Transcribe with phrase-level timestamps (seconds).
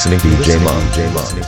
[0.00, 1.39] listening to DJ Mam.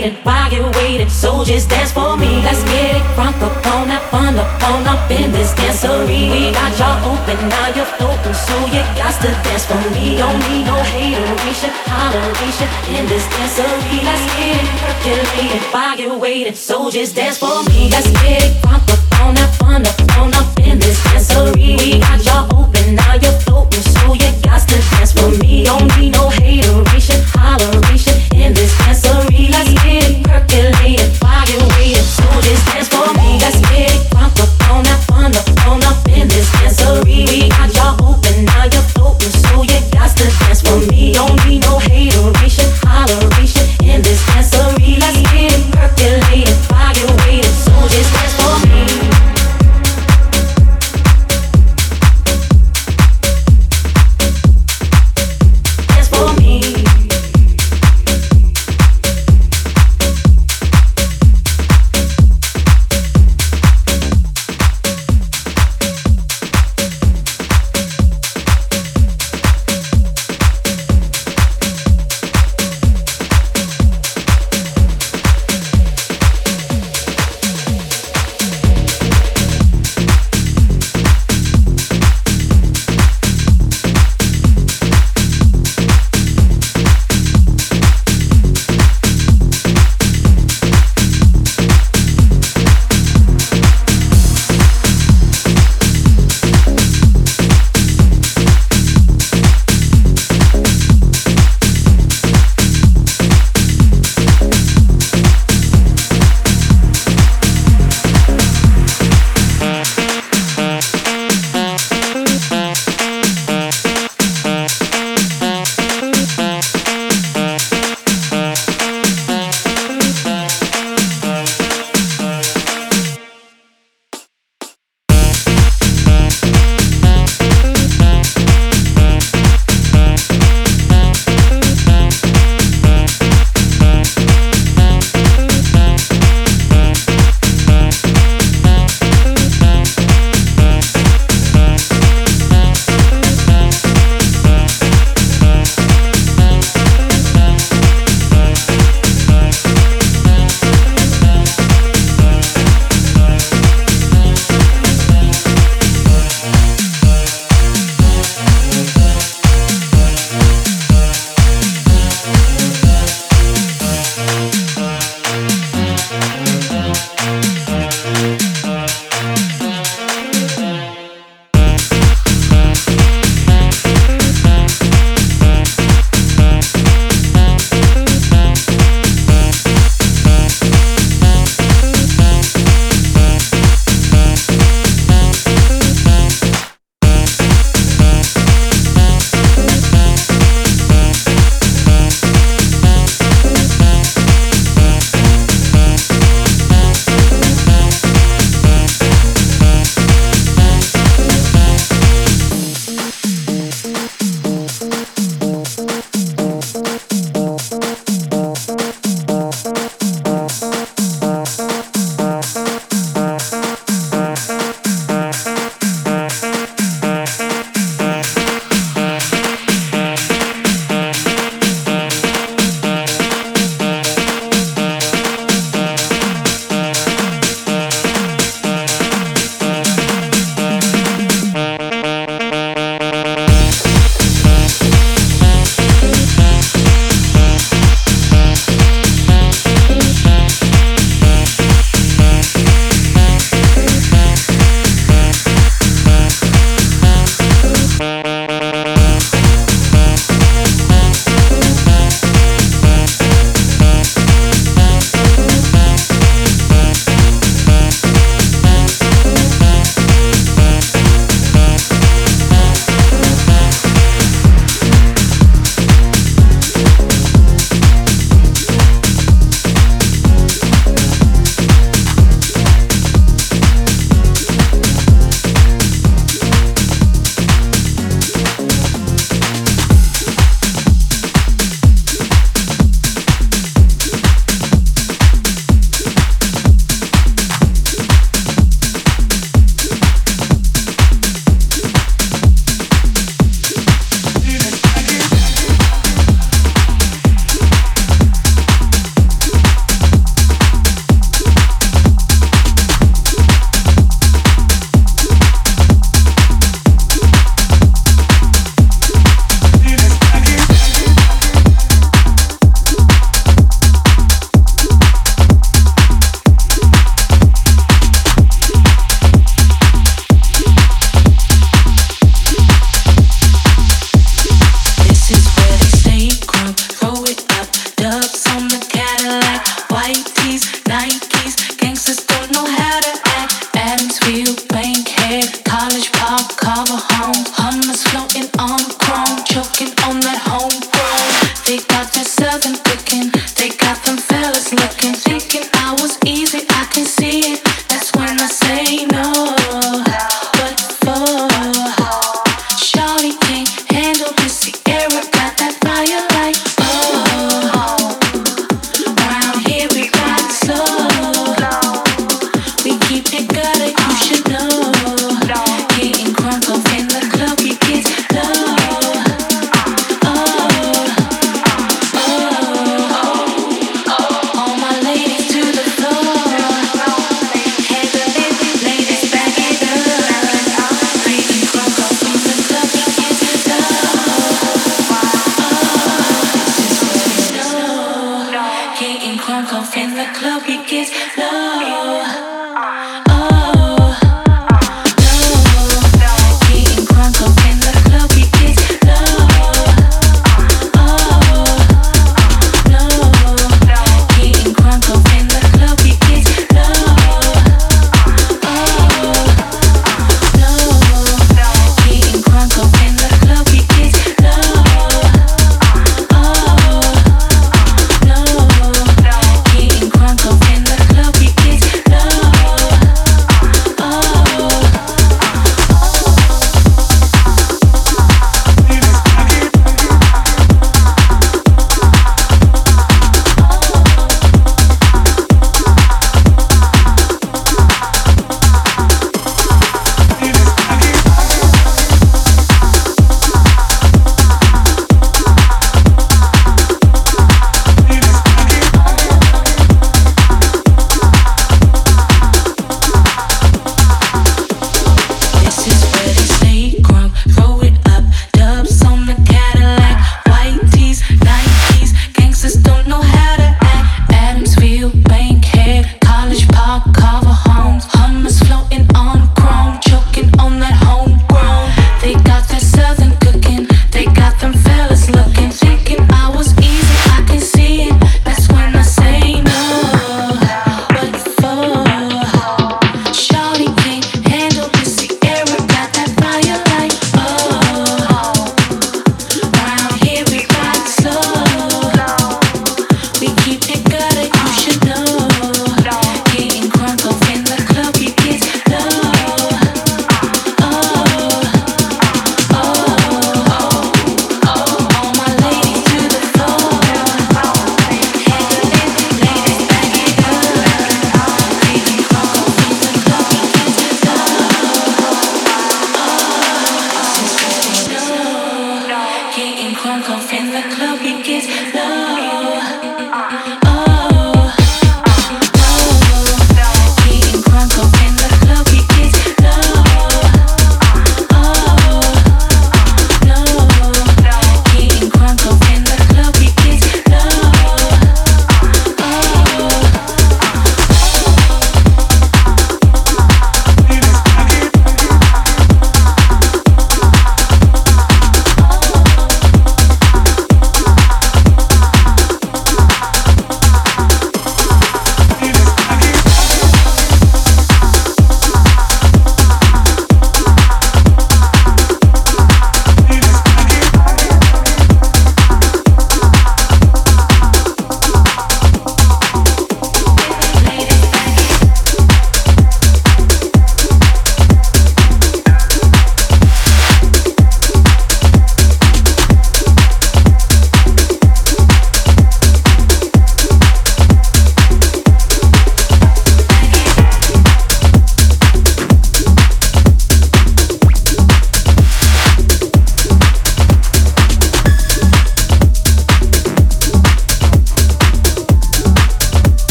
[0.00, 1.08] Percolating while you're waiting.
[1.08, 2.42] So just dance for me.
[2.42, 6.30] Let's get it crunk up on that fun up on up in this dancery.
[6.30, 10.16] We got y'all open, now you're floating, so you got to dance for me.
[10.16, 14.02] Don't need no hateration, holleration in this dancery.
[14.04, 16.54] Let's get it percolating while you're waiting.
[16.54, 17.90] So just dance for me.
[17.90, 21.76] Let's get it crunk up on that fun up on up in this dancery.
[21.78, 25.64] We got y'all open, now you're floating, so you got to dance for me.
[25.64, 26.29] Don't need no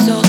[0.00, 0.25] is all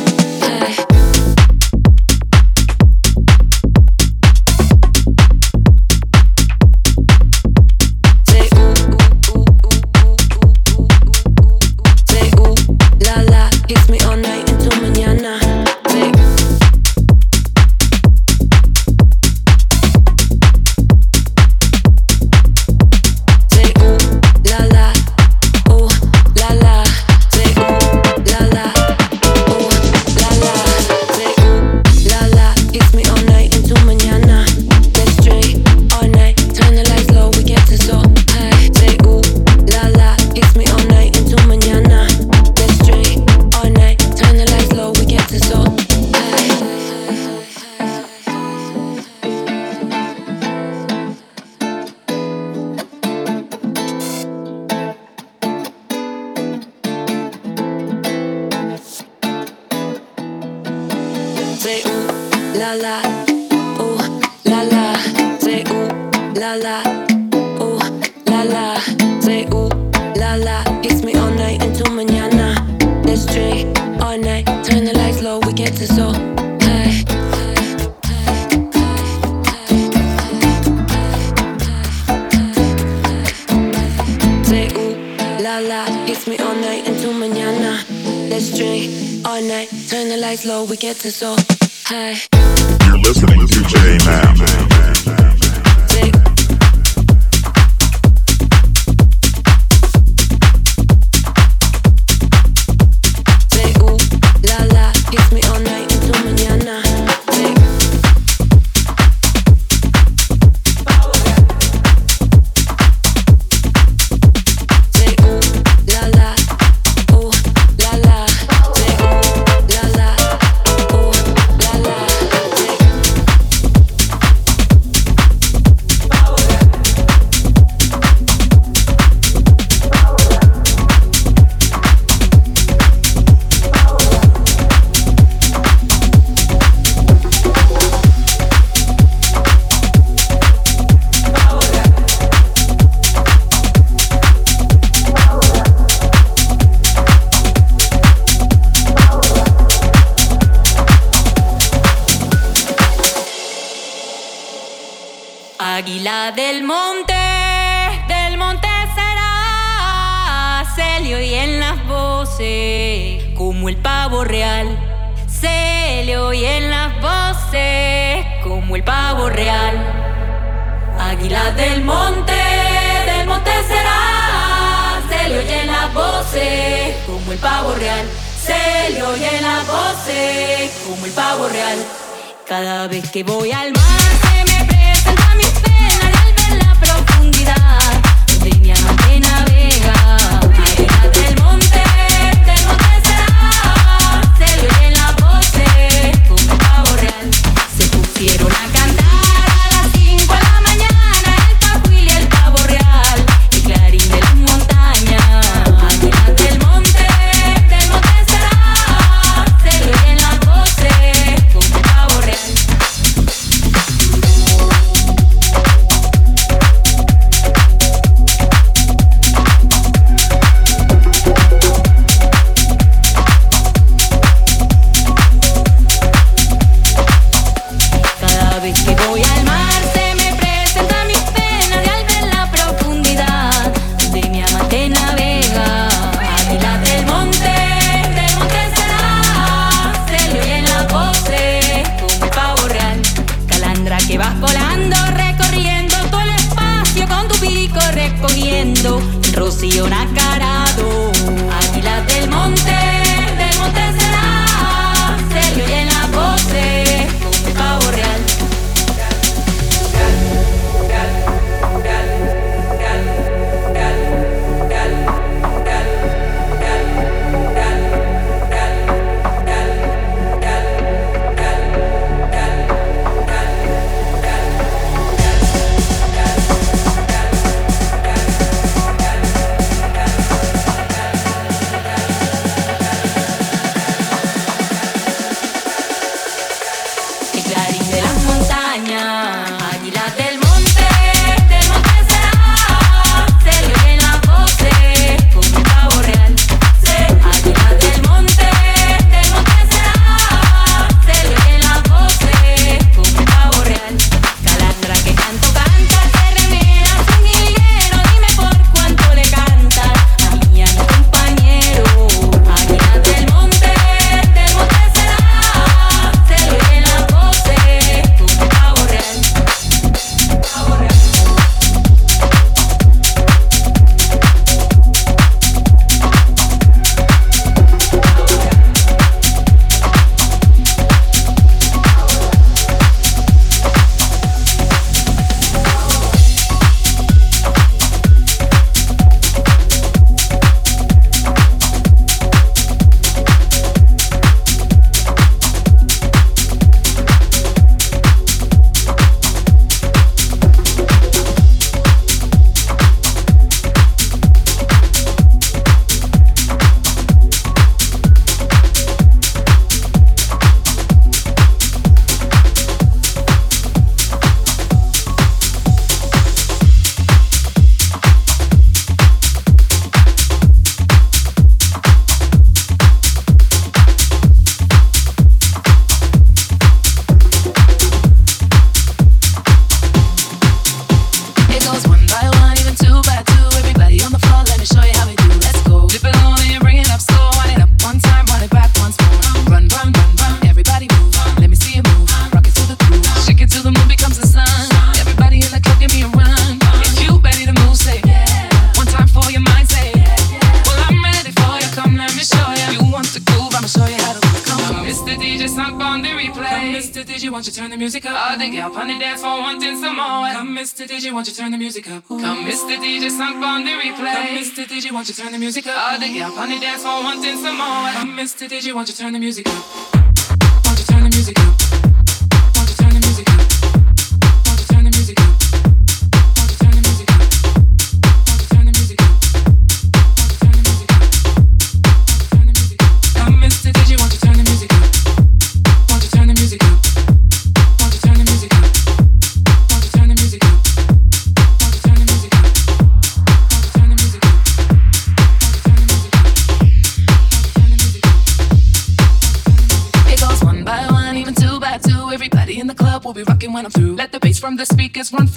[414.97, 415.93] won't you turn the music up?
[415.93, 417.67] All the up on the dance floor, wanting some more.
[417.67, 419.76] I missed DJ, won't you turn the music up?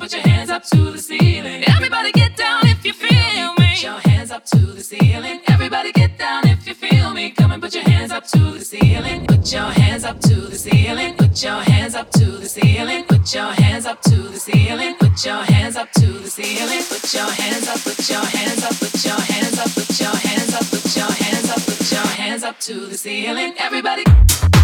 [0.00, 1.64] Put your hands up to the ceiling.
[1.68, 3.70] Everybody get down if you feel me.
[3.74, 5.40] Put your hands up to the ceiling.
[5.48, 7.30] Everybody get down if you feel me.
[7.30, 9.26] Come put your hands up to the ceiling.
[9.26, 11.14] Put your hands up to the ceiling.
[11.14, 13.04] Put your hands up to the ceiling.
[13.04, 14.94] Put your hands up to the ceiling.
[14.96, 16.82] Put your hands up to the ceiling.
[16.88, 17.80] Put your hands up.
[17.80, 18.72] Put your hands up.
[18.78, 19.70] Put your hands up.
[19.74, 20.66] Put your hands up.
[20.70, 21.62] Put your hands up.
[21.64, 23.54] Put your hands up to the ceiling.
[23.58, 24.55] Everybody.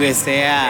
[0.00, 0.69] Que sea.